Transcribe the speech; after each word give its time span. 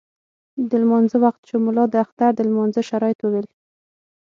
د 0.69 0.71
لمانځه 0.81 1.17
وخت 1.25 1.41
شو، 1.47 1.57
ملا 1.65 1.85
د 1.89 1.95
اختر 2.05 2.31
د 2.35 2.39
لمانځه 2.49 2.81
شرایط 2.89 3.19
وویل. 3.21 3.47